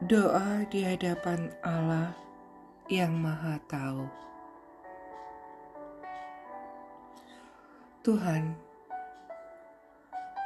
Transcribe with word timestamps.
Doa 0.00 0.64
di 0.72 0.80
hadapan 0.80 1.52
Allah 1.60 2.16
yang 2.88 3.20
Maha 3.20 3.60
Tahu. 3.68 4.08
Tuhan, 8.00 8.56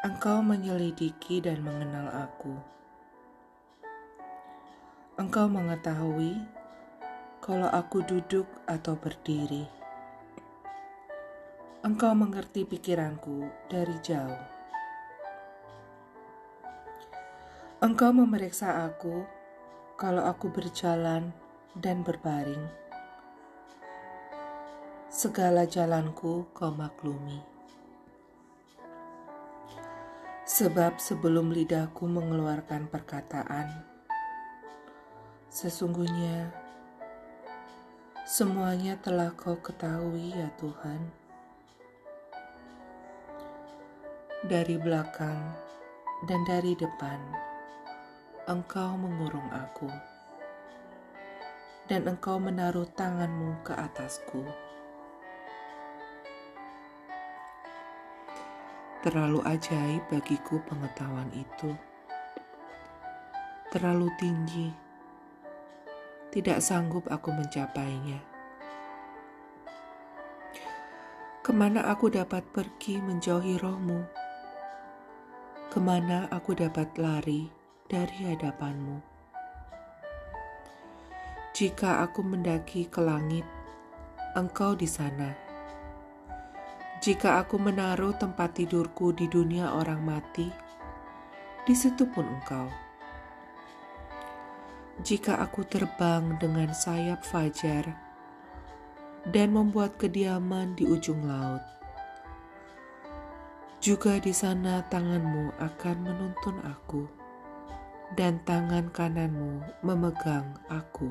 Engkau 0.02 0.42
menyelidiki 0.42 1.38
dan 1.38 1.62
mengenal 1.62 2.26
aku. 2.26 2.50
Engkau 5.22 5.46
mengetahui 5.46 6.34
kalau 7.38 7.70
aku 7.70 8.02
duduk 8.02 8.50
atau 8.66 8.98
berdiri. 8.98 9.70
Engkau 11.86 12.10
mengerti 12.10 12.66
pikiranku 12.66 13.46
dari 13.70 13.94
jauh. 14.02 14.42
Engkau 17.78 18.10
memeriksa 18.10 18.90
aku 18.90 19.33
kalau 20.04 20.20
aku 20.20 20.52
berjalan 20.52 21.32
dan 21.80 22.04
berbaring. 22.04 22.60
Segala 25.08 25.64
jalanku 25.64 26.44
kau 26.52 26.76
maklumi. 26.76 27.40
Sebab 30.44 31.00
sebelum 31.00 31.48
lidahku 31.56 32.04
mengeluarkan 32.04 32.84
perkataan, 32.92 33.80
sesungguhnya 35.48 36.52
semuanya 38.28 39.00
telah 39.00 39.32
kau 39.32 39.56
ketahui 39.56 40.36
ya 40.36 40.52
Tuhan. 40.60 41.00
Dari 44.44 44.76
belakang 44.76 45.56
dan 46.28 46.44
dari 46.44 46.76
depan 46.76 47.53
engkau 48.44 49.00
mengurung 49.00 49.48
aku, 49.56 49.88
dan 51.88 52.04
engkau 52.04 52.36
menaruh 52.36 52.84
tanganmu 52.92 53.56
ke 53.64 53.72
atasku. 53.72 54.44
Terlalu 59.00 59.40
ajaib 59.48 60.04
bagiku 60.12 60.60
pengetahuan 60.68 61.28
itu. 61.32 61.72
Terlalu 63.72 64.12
tinggi, 64.20 64.68
tidak 66.28 66.60
sanggup 66.60 67.08
aku 67.08 67.32
mencapainya. 67.32 68.20
Ke 71.40 71.52
mana 71.52 71.84
aku 71.88 72.12
dapat 72.12 72.44
pergi 72.52 73.00
menjauhi 73.00 73.56
rohmu? 73.56 74.04
Ke 75.72 75.80
mana 75.80 76.28
aku 76.28 76.56
dapat 76.56 76.92
lari 77.00 77.63
dari 77.84 78.32
hadapanmu. 78.32 78.96
Jika 81.52 82.00
aku 82.00 82.24
mendaki 82.24 82.88
ke 82.88 83.04
langit, 83.04 83.44
engkau 84.32 84.72
di 84.72 84.88
sana. 84.88 85.36
Jika 87.04 87.44
aku 87.44 87.60
menaruh 87.60 88.16
tempat 88.16 88.56
tidurku 88.56 89.12
di 89.12 89.28
dunia 89.28 89.76
orang 89.76 90.00
mati, 90.00 90.48
di 91.68 91.74
situ 91.76 92.08
pun 92.08 92.24
engkau. 92.24 92.72
Jika 95.04 95.44
aku 95.44 95.68
terbang 95.68 96.40
dengan 96.40 96.72
sayap 96.72 97.20
fajar 97.20 97.92
dan 99.28 99.52
membuat 99.52 100.00
kediaman 100.00 100.72
di 100.72 100.88
ujung 100.88 101.20
laut, 101.28 101.60
juga 103.84 104.16
di 104.16 104.32
sana 104.32 104.80
tanganmu 104.88 105.60
akan 105.60 105.96
menuntun 106.00 106.56
aku 106.64 107.23
dan 108.12 108.36
tangan 108.44 108.92
kananmu 108.92 109.64
memegang 109.80 110.60
aku. 110.68 111.08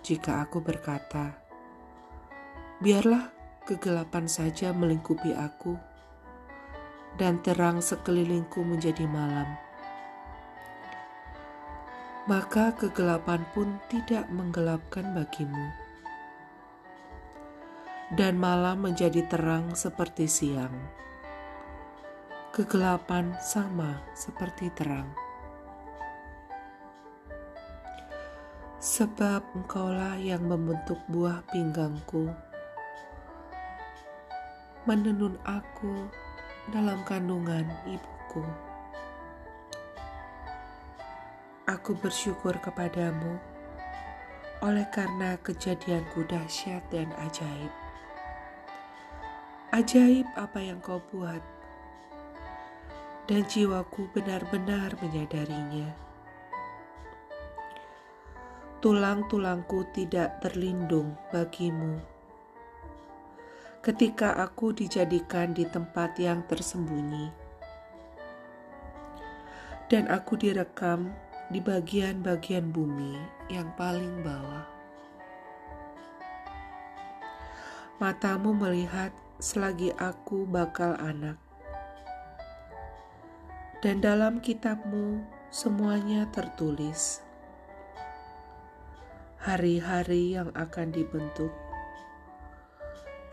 Jika 0.00 0.42
aku 0.48 0.64
berkata, 0.64 1.36
"Biarlah 2.80 3.28
kegelapan 3.68 4.26
saja 4.26 4.72
melingkupi 4.72 5.36
aku, 5.36 5.76
dan 7.20 7.38
terang 7.44 7.84
sekelilingku 7.84 8.64
menjadi 8.64 9.04
malam," 9.04 9.46
maka 12.26 12.72
kegelapan 12.74 13.44
pun 13.52 13.76
tidak 13.92 14.26
menggelapkan 14.32 15.14
bagimu, 15.14 15.68
dan 18.18 18.40
malam 18.40 18.82
menjadi 18.82 19.22
terang 19.30 19.78
seperti 19.78 20.26
siang 20.26 20.74
kegelapan 22.52 23.32
sama 23.40 23.96
seperti 24.12 24.68
terang. 24.76 25.08
Sebab 28.76 29.40
engkaulah 29.56 30.20
yang 30.20 30.44
membentuk 30.44 31.00
buah 31.08 31.40
pinggangku, 31.48 32.28
menenun 34.84 35.40
aku 35.48 36.12
dalam 36.68 37.00
kandungan 37.08 37.64
ibuku. 37.88 38.44
Aku 41.72 41.96
bersyukur 42.04 42.52
kepadamu 42.60 43.40
oleh 44.60 44.84
karena 44.92 45.40
kejadianku 45.40 46.28
dahsyat 46.28 46.84
dan 46.92 47.08
ajaib. 47.16 47.72
Ajaib 49.72 50.28
apa 50.36 50.60
yang 50.60 50.84
kau 50.84 51.00
buat 51.08 51.40
dan 53.30 53.46
jiwaku 53.46 54.10
benar-benar 54.10 54.98
menyadarinya. 54.98 55.94
Tulang-tulangku 58.82 59.86
tidak 59.94 60.42
terlindung 60.42 61.14
bagimu. 61.30 62.02
Ketika 63.78 64.34
aku 64.42 64.74
dijadikan 64.74 65.54
di 65.54 65.66
tempat 65.66 66.18
yang 66.18 66.42
tersembunyi, 66.50 67.30
dan 69.86 70.08
aku 70.08 70.40
direkam 70.40 71.14
di 71.52 71.60
bagian-bagian 71.60 72.72
bumi 72.72 73.20
yang 73.52 73.68
paling 73.76 74.24
bawah. 74.24 74.64
Matamu 78.00 78.56
melihat 78.56 79.12
selagi 79.36 79.92
aku 80.00 80.48
bakal 80.48 80.96
anak 80.96 81.51
dan 83.82 83.98
dalam 83.98 84.38
kitabmu 84.38 85.26
semuanya 85.50 86.30
tertulis. 86.30 87.18
Hari-hari 89.42 90.38
yang 90.38 90.54
akan 90.54 90.94
dibentuk 90.94 91.50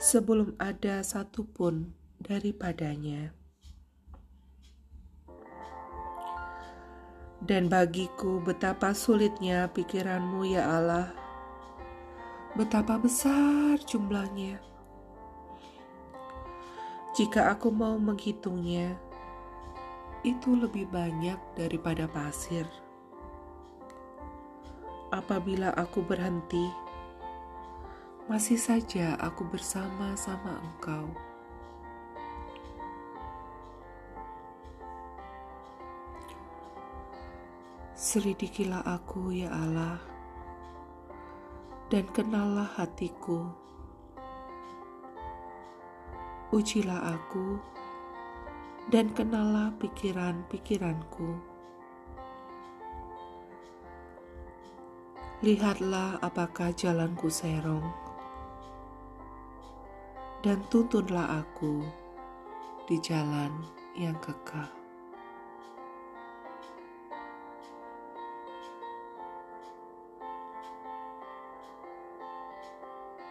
sebelum 0.02 0.58
ada 0.58 1.06
satupun 1.06 1.94
daripadanya. 2.18 3.30
Dan 7.46 7.70
bagiku 7.70 8.42
betapa 8.42 8.98
sulitnya 8.98 9.70
pikiranmu 9.70 10.50
ya 10.50 10.66
Allah, 10.66 11.14
betapa 12.58 12.98
besar 12.98 13.78
jumlahnya. 13.86 14.58
Jika 17.14 17.54
aku 17.54 17.70
mau 17.70 17.96
menghitungnya, 18.02 19.09
itu 20.28 20.52
lebih 20.52 20.92
banyak 20.92 21.40
daripada 21.56 22.04
pasir. 22.12 22.68
Apabila 25.10 25.72
aku 25.80 26.04
berhenti, 26.04 26.70
masih 28.28 28.60
saja 28.60 29.18
aku 29.18 29.48
bersama-sama 29.48 30.60
Engkau. 30.60 31.10
Selidikilah 37.96 38.86
aku, 38.86 39.34
ya 39.34 39.50
Allah, 39.52 40.00
dan 41.90 42.06
kenallah 42.14 42.70
hatiku. 42.78 43.50
Ujilah 46.54 47.18
aku 47.18 47.79
dan 48.90 49.14
kenallah 49.14 49.70
pikiran-pikiranku. 49.78 51.38
Lihatlah 55.46 56.18
apakah 56.26 56.74
jalanku 56.74 57.30
serong, 57.30 57.86
dan 60.42 60.58
tuntunlah 60.74 61.46
aku 61.46 61.86
di 62.90 62.98
jalan 62.98 63.54
yang 63.94 64.18
kekal. 64.18 64.79